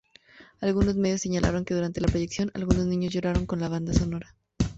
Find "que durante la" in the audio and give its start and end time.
1.63-2.07